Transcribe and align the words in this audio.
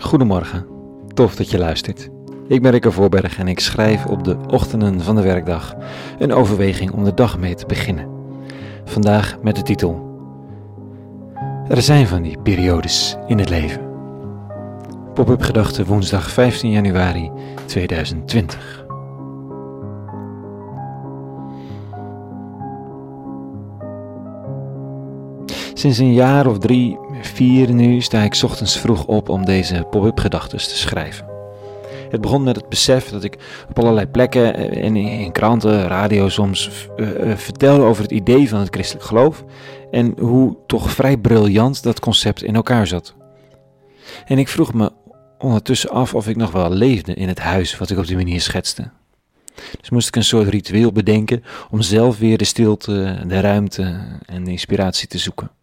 Goedemorgen, 0.00 0.66
tof 1.14 1.36
dat 1.36 1.50
je 1.50 1.58
luistert. 1.58 2.08
Ik 2.48 2.62
ben 2.62 2.70
Rikke 2.70 2.92
Voorberg 2.92 3.38
en 3.38 3.48
ik 3.48 3.60
schrijf 3.60 4.06
op 4.06 4.24
de 4.24 4.36
ochtenden 4.50 5.00
van 5.00 5.16
de 5.16 5.22
werkdag 5.22 5.74
een 6.18 6.32
overweging 6.32 6.90
om 6.90 7.04
de 7.04 7.14
dag 7.14 7.38
mee 7.38 7.54
te 7.54 7.66
beginnen. 7.66 8.08
Vandaag 8.84 9.38
met 9.42 9.56
de 9.56 9.62
titel 9.62 10.20
Er 11.68 11.82
zijn 11.82 12.06
van 12.06 12.22
die 12.22 12.38
periodes 12.42 13.16
in 13.26 13.38
het 13.38 13.48
leven. 13.48 13.80
Pop-up 15.14 15.42
gedachte 15.42 15.84
woensdag 15.84 16.30
15 16.30 16.70
januari 16.70 17.30
2020. 17.66 18.87
Sinds 25.78 25.98
een 25.98 26.12
jaar 26.12 26.46
of 26.46 26.58
drie, 26.58 26.98
vier 27.20 27.72
nu 27.72 28.00
sta 28.00 28.22
ik 28.22 28.40
ochtends 28.44 28.78
vroeg 28.78 29.06
op 29.06 29.28
om 29.28 29.44
deze 29.44 29.86
pop-up 29.90 30.18
gedachten 30.18 30.58
te 30.58 30.76
schrijven. 30.76 31.26
Het 32.10 32.20
begon 32.20 32.42
met 32.42 32.56
het 32.56 32.68
besef 32.68 33.08
dat 33.08 33.24
ik 33.24 33.36
op 33.68 33.78
allerlei 33.78 34.06
plekken 34.06 34.54
en 34.82 34.96
in 34.96 35.32
kranten, 35.32 35.86
radio 35.86 36.28
soms 36.28 36.88
uh, 36.96 37.36
vertelde 37.36 37.82
over 37.82 38.02
het 38.02 38.12
idee 38.12 38.48
van 38.48 38.58
het 38.58 38.68
christelijk 38.70 39.06
geloof 39.06 39.44
en 39.90 40.14
hoe 40.20 40.56
toch 40.66 40.90
vrij 40.90 41.16
briljant 41.16 41.82
dat 41.82 42.00
concept 42.00 42.42
in 42.42 42.54
elkaar 42.54 42.86
zat. 42.86 43.14
En 44.24 44.38
ik 44.38 44.48
vroeg 44.48 44.74
me 44.74 44.92
ondertussen 45.38 45.90
af 45.90 46.14
of 46.14 46.28
ik 46.28 46.36
nog 46.36 46.50
wel 46.50 46.70
leefde 46.70 47.14
in 47.14 47.28
het 47.28 47.38
huis 47.38 47.78
wat 47.78 47.90
ik 47.90 47.98
op 47.98 48.06
die 48.06 48.16
manier 48.16 48.40
schetste. 48.40 48.90
Dus 49.80 49.90
moest 49.90 50.08
ik 50.08 50.16
een 50.16 50.24
soort 50.24 50.48
ritueel 50.48 50.92
bedenken 50.92 51.44
om 51.70 51.82
zelf 51.82 52.18
weer 52.18 52.38
de 52.38 52.44
stilte, 52.44 53.18
de 53.26 53.40
ruimte 53.40 54.00
en 54.26 54.44
de 54.44 54.50
inspiratie 54.50 55.08
te 55.08 55.18
zoeken. 55.18 55.56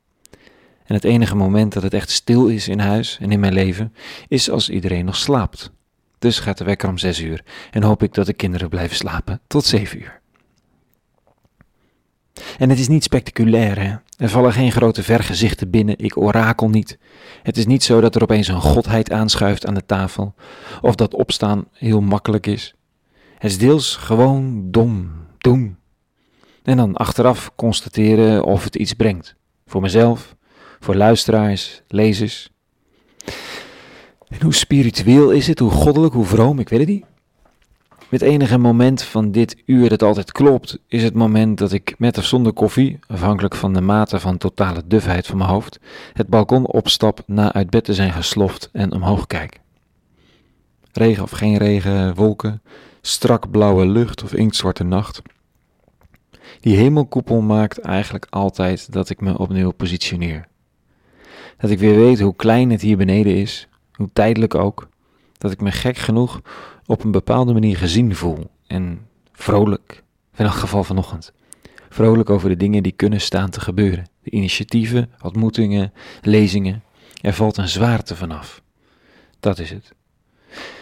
En 0.85 0.95
het 0.95 1.03
enige 1.03 1.35
moment 1.35 1.73
dat 1.73 1.83
het 1.83 1.93
echt 1.93 2.09
stil 2.09 2.47
is 2.47 2.67
in 2.67 2.79
huis 2.79 3.17
en 3.21 3.31
in 3.31 3.39
mijn 3.39 3.53
leven, 3.53 3.93
is 4.27 4.49
als 4.49 4.69
iedereen 4.69 5.05
nog 5.05 5.15
slaapt. 5.15 5.71
Dus 6.19 6.39
gaat 6.39 6.57
de 6.57 6.63
wekker 6.63 6.89
om 6.89 6.97
zes 6.97 7.19
uur 7.19 7.43
en 7.71 7.83
hoop 7.83 8.03
ik 8.03 8.13
dat 8.13 8.25
de 8.25 8.33
kinderen 8.33 8.69
blijven 8.69 8.95
slapen 8.95 9.41
tot 9.47 9.65
zeven 9.65 9.99
uur. 9.99 10.21
En 12.57 12.69
het 12.69 12.79
is 12.79 12.87
niet 12.87 13.03
spectaculair, 13.03 13.79
hè? 13.81 13.95
Er 14.17 14.29
vallen 14.29 14.53
geen 14.53 14.71
grote 14.71 15.03
vergezichten 15.03 15.69
binnen, 15.69 15.97
ik 15.97 16.17
orakel 16.17 16.69
niet. 16.69 16.97
Het 17.43 17.57
is 17.57 17.65
niet 17.65 17.83
zo 17.83 18.01
dat 18.01 18.15
er 18.15 18.21
opeens 18.21 18.47
een 18.47 18.61
godheid 18.61 19.11
aanschuift 19.11 19.65
aan 19.65 19.73
de 19.73 19.85
tafel, 19.85 20.35
of 20.81 20.95
dat 20.95 21.13
opstaan 21.13 21.67
heel 21.71 22.01
makkelijk 22.01 22.47
is. 22.47 22.75
Het 23.37 23.51
is 23.51 23.57
deels 23.57 23.95
gewoon 23.95 24.71
dom, 24.71 25.11
doen. 25.37 25.77
En 26.63 26.77
dan 26.77 26.95
achteraf 26.95 27.51
constateren 27.55 28.43
of 28.43 28.63
het 28.63 28.75
iets 28.75 28.93
brengt. 28.93 29.35
Voor 29.65 29.81
mezelf, 29.81 30.35
voor 30.85 30.95
luisteraars, 30.95 31.81
lezers. 31.87 32.49
En 34.27 34.41
hoe 34.41 34.53
spiritueel 34.53 35.31
is 35.31 35.47
het, 35.47 35.59
hoe 35.59 35.71
goddelijk, 35.71 36.13
hoe 36.13 36.25
vroom, 36.25 36.59
ik 36.59 36.69
weet 36.69 36.79
het 36.79 36.89
niet. 36.89 37.05
Het 38.09 38.21
enige 38.21 38.57
moment 38.57 39.01
van 39.01 39.31
dit 39.31 39.57
uur 39.65 39.89
dat 39.89 40.03
altijd 40.03 40.31
klopt, 40.31 40.79
is 40.87 41.03
het 41.03 41.13
moment 41.13 41.57
dat 41.57 41.71
ik 41.71 41.95
met 41.97 42.17
of 42.17 42.25
zonder 42.25 42.53
koffie, 42.53 42.99
afhankelijk 43.07 43.55
van 43.55 43.73
de 43.73 43.81
mate 43.81 44.19
van 44.19 44.37
totale 44.37 44.81
dufheid 44.85 45.27
van 45.27 45.37
mijn 45.37 45.49
hoofd, 45.49 45.79
het 46.13 46.27
balkon 46.27 46.67
opstap 46.67 47.23
na 47.27 47.53
uit 47.53 47.69
bed 47.69 47.83
te 47.83 47.93
zijn 47.93 48.11
gesloft 48.11 48.69
en 48.71 48.91
omhoog 48.91 49.27
kijk. 49.27 49.59
Regen 50.91 51.23
of 51.23 51.31
geen 51.31 51.57
regen, 51.57 52.15
wolken, 52.15 52.61
strak 53.01 53.51
blauwe 53.51 53.85
lucht 53.85 54.23
of 54.23 54.33
inktzwarte 54.33 54.83
nacht. 54.83 55.21
Die 56.59 56.75
hemelkoepel 56.75 57.41
maakt 57.41 57.79
eigenlijk 57.79 58.27
altijd 58.29 58.91
dat 58.91 59.09
ik 59.09 59.21
me 59.21 59.37
opnieuw 59.37 59.71
positioneer. 59.71 60.47
Dat 61.57 61.69
ik 61.69 61.79
weer 61.79 61.95
weet 61.95 62.19
hoe 62.19 62.35
klein 62.35 62.69
het 62.69 62.81
hier 62.81 62.97
beneden 62.97 63.35
is, 63.35 63.67
hoe 63.93 64.09
tijdelijk 64.13 64.55
ook. 64.55 64.89
Dat 65.37 65.51
ik 65.51 65.61
me 65.61 65.71
gek 65.71 65.97
genoeg 65.97 66.41
op 66.85 67.03
een 67.03 67.11
bepaalde 67.11 67.53
manier 67.53 67.77
gezien 67.77 68.15
voel. 68.15 68.51
En 68.67 69.07
vrolijk, 69.31 70.03
in 70.35 70.45
elk 70.45 70.53
geval 70.53 70.83
vanochtend. 70.83 71.33
Vrolijk 71.89 72.29
over 72.29 72.49
de 72.49 72.57
dingen 72.57 72.83
die 72.83 72.91
kunnen 72.91 73.21
staan 73.21 73.49
te 73.49 73.59
gebeuren. 73.59 74.09
De 74.23 74.31
initiatieven, 74.31 75.09
ontmoetingen, 75.21 75.93
lezingen. 76.21 76.83
Er 77.21 77.33
valt 77.33 77.57
een 77.57 77.67
zwaarte 77.67 78.15
vanaf. 78.15 78.61
Dat 79.39 79.59
is 79.59 79.69
het. 79.69 79.93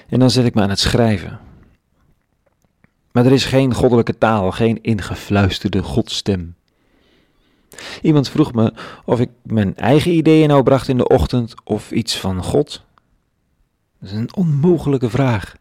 En 0.07 0.19
dan 0.19 0.29
zet 0.29 0.45
ik 0.45 0.53
me 0.53 0.61
aan 0.61 0.69
het 0.69 0.79
schrijven. 0.79 1.39
Maar 3.11 3.25
er 3.25 3.31
is 3.31 3.45
geen 3.45 3.73
goddelijke 3.73 4.17
taal, 4.17 4.51
geen 4.51 4.81
ingefluisterde 4.81 5.83
godstem. 5.83 6.55
Iemand 8.01 8.29
vroeg 8.29 8.53
me 8.53 8.73
of 9.05 9.19
ik 9.19 9.29
mijn 9.43 9.75
eigen 9.75 10.11
ideeën 10.11 10.47
nou 10.47 10.63
bracht 10.63 10.87
in 10.87 10.97
de 10.97 11.07
ochtend 11.07 11.53
of 11.63 11.91
iets 11.91 12.17
van 12.17 12.43
God. 12.43 12.83
Dat 13.99 14.09
is 14.09 14.17
een 14.17 14.35
onmogelijke 14.35 15.09
vraag. 15.09 15.55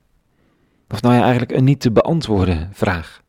Of 0.88 1.02
nou 1.02 1.14
ja, 1.14 1.20
eigenlijk 1.20 1.52
een 1.52 1.64
niet 1.64 1.80
te 1.80 1.90
beantwoorden 1.90 2.70
vraag. 2.72 3.22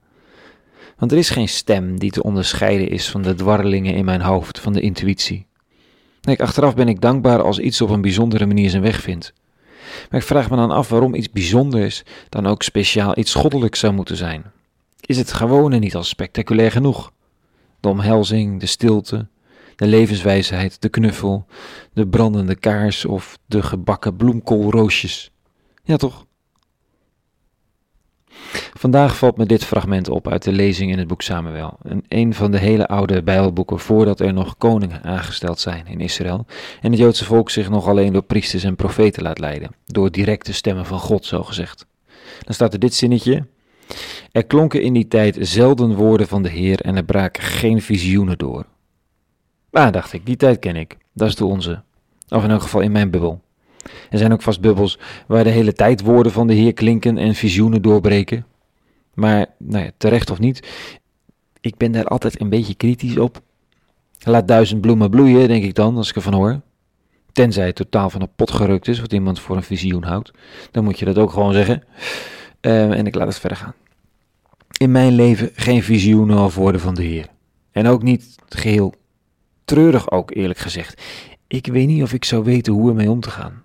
Want 0.98 1.12
er 1.12 1.18
is 1.18 1.30
geen 1.30 1.50
stem 1.50 2.00
die 2.00 2.12
te 2.12 2.24
onderscheiden 2.24 2.90
is 2.90 3.10
van 3.10 3.22
de 3.22 3.36
dwarrelingen 3.36 3.96
in 3.96 4.06
mijn 4.06 4.22
hoofd, 4.22 4.60
van 4.60 4.74
de 4.74 4.82
intuïtie. 4.82 5.46
Nee, 6.22 6.42
achteraf 6.42 6.76
ben 6.76 6.88
ik 6.88 7.02
dankbaar 7.02 7.42
als 7.42 7.60
iets 7.60 7.82
op 7.82 7.90
een 7.90 8.02
bijzondere 8.02 8.46
manier 8.46 8.70
zijn 8.70 8.82
weg 8.82 9.02
vindt. 9.02 9.34
Maar 10.10 10.20
ik 10.20 10.26
vraag 10.26 10.50
me 10.50 10.56
dan 10.56 10.72
af 10.72 10.90
waarom 10.90 11.16
iets 11.16 11.30
bijzonders 11.30 12.04
dan 12.30 12.48
ook 12.48 12.64
speciaal 12.64 13.18
iets 13.18 13.34
goddelijks 13.34 13.80
zou 13.80 13.94
moeten 13.94 14.18
zijn. 14.18 14.44
Is 15.00 15.18
het 15.18 15.34
gewone 15.34 15.80
niet 15.80 15.96
al 15.96 16.04
spectaculair 16.04 16.72
genoeg? 16.72 17.12
De 17.84 17.90
omhelzing, 17.90 18.60
de 18.60 18.66
stilte, 18.66 19.28
de 19.76 19.88
levenswijsheid, 19.88 20.82
de 20.82 20.90
knuffel, 20.90 21.46
de 21.94 22.08
brandende 22.08 22.56
kaars 22.56 23.06
of 23.06 23.38
de 23.46 23.62
gebakken 23.62 24.16
bloemkoolroosjes. 24.16 25.32
Ja, 25.84 25.98
toch? 25.98 26.26
Vandaag 28.74 29.18
valt 29.18 29.38
me 29.38 29.46
dit 29.46 29.64
fragment 29.64 30.10
op 30.10 30.28
uit 30.28 30.44
de 30.44 30.52
lezing 30.52 30.92
in 30.92 30.98
het 30.98 31.08
boek 31.08 31.22
Samuel, 31.22 31.78
een, 32.08 32.34
van 32.34 32.52
de 32.52 32.58
hele 32.58 32.88
oude 32.88 33.24
Bijbelboeken 33.24 33.80
voordat 33.80 34.20
er 34.20 34.34
nog 34.34 34.58
koningen 34.58 35.04
aangesteld 35.04 35.60
zijn 35.60 35.88
in 35.88 36.00
Israël 36.00 36.46
en 36.82 36.92
het 36.92 37.00
Joodse 37.00 37.26
volk 37.26 37.50
zich 37.50 37.70
nog 37.70 37.88
alleen 37.88 38.14
door 38.14 38.24
priesters 38.24 38.64
en 38.64 38.76
profeten 38.76 39.24
laat 39.24 39.40
leiden, 39.40 39.76
door 39.86 40.12
directe 40.12 40.54
stemmen 40.54 40.86
van 40.86 41.00
God, 41.00 41.26
zo 41.26 41.44
gezegd. 41.44 41.86
Dan 42.44 42.54
staat 42.54 42.74
er 42.74 42.80
dit 42.80 42.94
zinnetje, 42.94 43.46
er 44.34 44.46
klonken 44.46 44.82
in 44.82 44.94
die 44.94 45.08
tijd 45.08 45.38
zelden 45.40 45.96
woorden 45.96 46.28
van 46.28 46.44
de 46.44 46.50
Heer 46.50 46.82
en 46.82 46.96
er 46.96 47.04
braken 47.04 47.44
geen 47.44 47.82
visioenen 47.82 48.38
door. 48.38 48.66
Maar 49.70 49.92
dacht 49.92 50.14
ik, 50.14 50.26
die 50.26 50.36
tijd 50.36 50.60
ken 50.60 50.76
ik. 50.76 50.98
Dat 51.14 51.28
is 51.28 51.36
de 51.36 51.46
onze. 51.46 51.84
Of 52.30 52.44
in 52.44 52.50
elk 52.50 52.62
geval 52.62 52.82
in 52.82 52.92
mijn 52.92 53.10
bubbel. 53.10 53.42
Er 54.10 54.18
zijn 54.18 54.34
ook 54.34 54.42
vast 54.42 54.62
bubbels 54.62 55.00
waar 55.28 55.44
de 55.44 55.50
hele 55.50 55.74
tijd 55.74 56.02
woorden 56.02 56.32
van 56.32 56.48
de 56.48 56.54
Heer 56.54 56.74
klinken 56.74 57.18
en 57.18 57.36
visioenen 57.36 57.82
doorbreken. 57.82 58.46
Maar, 59.14 59.46
nou 59.58 59.84
ja, 59.84 59.92
terecht 59.98 60.30
of 60.30 60.40
niet, 60.40 60.68
ik 61.62 61.78
ben 61.78 61.92
daar 61.92 62.08
altijd 62.08 62.42
een 62.42 62.50
beetje 62.50 62.76
kritisch 62.76 63.18
op. 63.18 63.42
Laat 64.20 64.48
duizend 64.48 64.82
bloemen 64.82 65.10
bloeien, 65.10 65.48
denk 65.48 65.64
ik 65.64 65.76
dan, 65.76 65.98
als 65.98 66.10
ik 66.10 66.16
ervan 66.16 66.34
hoor. 66.34 66.62
Tenzij 67.32 67.66
het 67.66 67.76
totaal 67.76 68.10
van 68.10 68.22
een 68.22 68.36
pot 68.36 68.52
gerukt 68.52 68.88
is, 68.88 69.00
wat 69.00 69.14
iemand 69.14 69.40
voor 69.40 69.56
een 69.56 69.64
visioen 69.64 70.04
houdt. 70.04 70.32
Dan 70.72 70.84
moet 70.84 71.00
je 71.00 71.06
dat 71.06 71.18
ook 71.18 71.32
gewoon 71.32 71.54
zeggen. 71.54 71.84
Ehm, 72.60 72.92
en 72.92 73.08
ik 73.08 73.16
laat 73.16 73.28
het 73.28 73.40
verder 73.40 73.58
gaan. 73.58 73.74
In 74.84 74.92
mijn 74.92 75.14
leven 75.14 75.50
geen 75.54 75.84
visioenen 75.84 76.38
of 76.38 76.56
woorden 76.56 76.82
van 76.82 76.94
de 76.94 77.04
Heer. 77.04 77.28
En 77.72 77.88
ook 77.88 78.04
niet 78.04 78.36
geheel 78.50 78.94
treurig 79.66 80.12
ook 80.12 80.36
eerlijk 80.36 80.60
gezegd. 80.60 81.02
Ik 81.48 81.68
weet 81.68 81.88
niet 81.88 82.04
of 82.04 82.14
ik 82.14 82.26
zou 82.26 82.44
weten 82.44 82.74
hoe 82.74 82.90
ermee 82.90 83.10
om 83.10 83.20
te 83.20 83.30
gaan. 83.30 83.64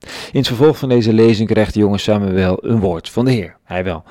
In 0.00 0.38
het 0.38 0.46
vervolg 0.46 0.78
van 0.78 0.88
deze 0.88 1.12
lezing 1.12 1.48
krijgt 1.48 1.74
de 1.74 1.80
jongen 1.80 2.00
Samuel 2.00 2.64
een 2.64 2.80
woord 2.80 3.10
van 3.10 3.24
de 3.24 3.30
Heer. 3.30 3.56
Hij 3.64 3.84
wel. 3.84 4.04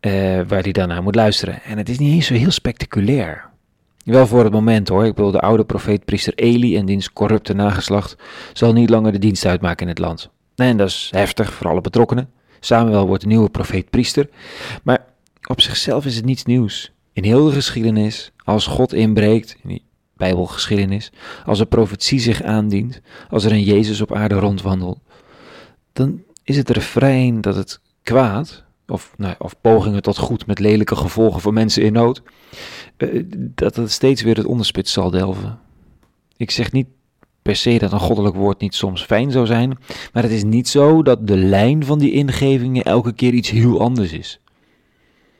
Uh, 0.00 0.12
waar 0.48 0.62
hij 0.62 0.72
dan 0.72 0.88
naar 0.88 1.02
moet 1.02 1.14
luisteren. 1.14 1.62
En 1.62 1.78
het 1.78 1.88
is 1.88 1.98
niet 1.98 2.12
eens 2.12 2.26
zo 2.26 2.34
heel 2.34 2.50
spectaculair. 2.50 3.50
Wel 4.04 4.26
voor 4.26 4.44
het 4.44 4.52
moment 4.52 4.88
hoor. 4.88 5.04
Ik 5.06 5.14
bedoel, 5.14 5.30
de 5.30 5.40
oude 5.40 5.64
profeet 5.64 6.04
priester 6.04 6.34
Eli 6.34 6.76
en 6.76 6.86
diens 6.86 7.12
corrupte 7.12 7.54
nageslacht 7.54 8.16
zal 8.52 8.72
niet 8.72 8.90
langer 8.90 9.12
de 9.12 9.18
dienst 9.18 9.46
uitmaken 9.46 9.82
in 9.82 9.88
het 9.88 9.98
land. 9.98 10.30
En 10.54 10.76
dat 10.76 10.88
is 10.88 11.08
heftig 11.14 11.52
voor 11.52 11.68
alle 11.68 11.80
betrokkenen. 11.80 12.39
Samuel 12.60 13.06
wordt 13.06 13.22
de 13.22 13.28
nieuwe 13.28 13.50
profeet-priester. 13.50 14.28
Maar 14.82 15.04
op 15.46 15.60
zichzelf 15.60 16.06
is 16.06 16.16
het 16.16 16.24
niets 16.24 16.44
nieuws. 16.44 16.92
In 17.12 17.24
heel 17.24 17.44
de 17.44 17.52
geschiedenis, 17.52 18.32
als 18.44 18.66
God 18.66 18.92
inbreekt, 18.92 19.56
in 19.62 19.68
die 19.68 19.84
Bijbelgeschiedenis, 20.16 21.12
als 21.44 21.58
een 21.58 21.68
profetie 21.68 22.20
zich 22.20 22.42
aandient, 22.42 23.00
als 23.30 23.44
er 23.44 23.52
een 23.52 23.62
Jezus 23.62 24.00
op 24.00 24.14
aarde 24.14 24.34
rondwandelt, 24.34 24.98
dan 25.92 26.22
is 26.44 26.56
het 26.56 26.70
refrein 26.70 27.40
dat 27.40 27.56
het 27.56 27.80
kwaad, 28.02 28.64
of, 28.86 29.12
nou, 29.16 29.34
of 29.38 29.60
pogingen 29.60 30.02
tot 30.02 30.18
goed 30.18 30.46
met 30.46 30.58
lelijke 30.58 30.96
gevolgen 30.96 31.40
voor 31.40 31.52
mensen 31.52 31.82
in 31.82 31.92
nood, 31.92 32.22
uh, 32.96 33.24
dat 33.54 33.76
het 33.76 33.90
steeds 33.90 34.22
weer 34.22 34.36
het 34.36 34.46
onderspits 34.46 34.92
zal 34.92 35.10
delven. 35.10 35.58
Ik 36.36 36.50
zeg 36.50 36.72
niet 36.72 36.86
per 37.42 37.56
se 37.56 37.78
dat 37.78 37.92
een 37.92 38.00
goddelijk 38.00 38.36
woord 38.36 38.60
niet 38.60 38.74
soms 38.74 39.02
fijn 39.02 39.30
zou 39.30 39.46
zijn, 39.46 39.78
maar 40.12 40.22
het 40.22 40.32
is 40.32 40.44
niet 40.44 40.68
zo 40.68 41.02
dat 41.02 41.26
de 41.26 41.36
lijn 41.36 41.84
van 41.84 41.98
die 41.98 42.12
ingevingen 42.12 42.84
elke 42.84 43.12
keer 43.12 43.32
iets 43.32 43.50
heel 43.50 43.80
anders 43.80 44.12
is. 44.12 44.40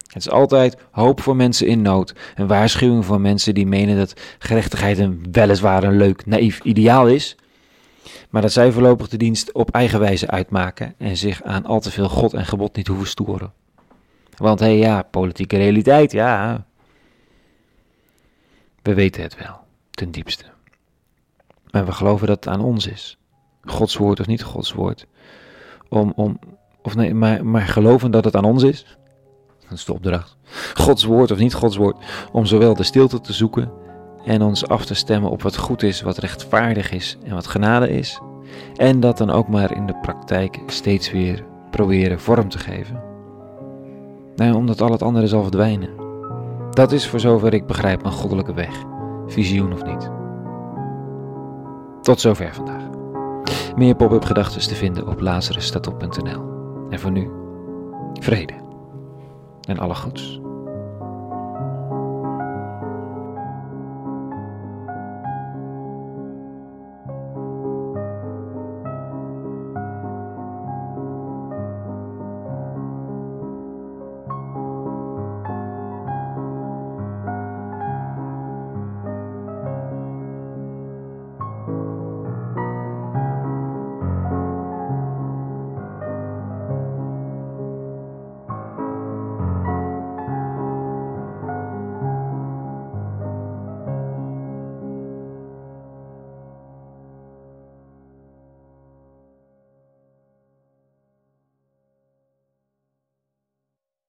Het 0.06 0.22
is 0.22 0.30
altijd 0.30 0.76
hoop 0.90 1.20
voor 1.20 1.36
mensen 1.36 1.66
in 1.66 1.82
nood, 1.82 2.14
een 2.34 2.46
waarschuwing 2.46 3.04
voor 3.04 3.20
mensen 3.20 3.54
die 3.54 3.66
menen 3.66 3.96
dat 3.96 4.20
gerechtigheid 4.38 4.98
een 4.98 5.28
weliswaar 5.32 5.84
een 5.84 5.96
leuk, 5.96 6.26
naïef 6.26 6.60
ideaal 6.62 7.08
is, 7.08 7.36
Maar 8.30 8.42
dat 8.42 8.52
zij 8.52 8.72
voorlopig 8.72 9.08
de 9.08 9.16
dienst 9.16 9.52
op 9.52 9.70
eigen 9.70 10.00
wijze 10.00 10.30
uitmaken 10.30 10.94
en 10.98 11.16
zich 11.16 11.42
aan 11.42 11.64
al 11.64 11.80
te 11.80 11.90
veel 11.90 12.08
God 12.08 12.34
en 12.34 12.46
gebod 12.46 12.76
niet 12.76 12.86
hoeven 12.86 13.06
storen. 13.06 13.52
Want 14.36 14.60
hé 14.60 14.66
hey, 14.66 14.78
ja, 14.78 15.02
politieke 15.02 15.56
realiteit, 15.56 16.12
ja. 16.12 16.66
We 18.82 18.94
weten 18.94 19.22
het 19.22 19.36
wel, 19.36 19.58
ten 19.90 20.10
diepste. 20.10 20.49
Maar 21.72 21.84
we 21.84 21.92
geloven 21.92 22.26
dat 22.26 22.44
het 22.44 22.54
aan 22.54 22.64
ons 22.64 22.86
is. 22.86 23.18
Gods 23.64 23.96
woord 23.96 24.20
of 24.20 24.26
niet 24.26 24.42
Gods 24.42 24.72
woord. 24.72 25.06
Om, 25.88 26.12
om, 26.16 26.38
of 26.82 26.94
nee, 26.94 27.14
maar, 27.14 27.46
maar 27.46 27.66
geloven 27.66 28.10
dat 28.10 28.24
het 28.24 28.36
aan 28.36 28.44
ons 28.44 28.62
is. 28.62 28.98
Dat 29.68 29.78
is 29.78 29.84
de 29.84 29.92
opdracht. 29.92 30.36
Gods 30.74 31.04
woord 31.04 31.30
of 31.30 31.38
niet 31.38 31.54
Gods 31.54 31.76
woord. 31.76 31.96
Om 32.32 32.46
zowel 32.46 32.74
de 32.74 32.82
stilte 32.82 33.20
te 33.20 33.32
zoeken 33.32 33.72
en 34.24 34.42
ons 34.42 34.66
af 34.66 34.84
te 34.84 34.94
stemmen 34.94 35.30
op 35.30 35.42
wat 35.42 35.56
goed 35.56 35.82
is, 35.82 36.00
wat 36.00 36.18
rechtvaardig 36.18 36.92
is 36.92 37.18
en 37.24 37.34
wat 37.34 37.46
genade 37.46 37.90
is. 37.90 38.20
En 38.76 39.00
dat 39.00 39.18
dan 39.18 39.30
ook 39.30 39.48
maar 39.48 39.76
in 39.76 39.86
de 39.86 39.98
praktijk 40.00 40.58
steeds 40.66 41.10
weer 41.10 41.44
proberen 41.70 42.20
vorm 42.20 42.48
te 42.48 42.58
geven. 42.58 43.02
Nee, 44.36 44.54
omdat 44.54 44.80
al 44.80 44.90
het 44.90 45.02
andere 45.02 45.26
zal 45.26 45.42
verdwijnen. 45.42 45.90
Dat 46.70 46.92
is 46.92 47.08
voor 47.08 47.20
zover 47.20 47.54
ik 47.54 47.66
begrijp 47.66 48.04
een 48.04 48.12
goddelijke 48.12 48.54
weg, 48.54 48.84
visioen 49.26 49.72
of 49.72 49.84
niet. 49.84 50.19
Tot 52.02 52.20
zover 52.20 52.54
vandaag. 52.54 52.82
Meer 53.76 53.94
pop-up 53.94 54.24
gedachten 54.24 54.60
te 54.60 54.74
vinden 54.74 55.08
op 55.08 55.20
lazarusstatop.nl. 55.20 56.42
En 56.90 57.00
voor 57.00 57.10
nu, 57.10 57.30
vrede 58.20 58.54
en 59.68 59.78
alle 59.78 59.94
goeds. 59.94 60.40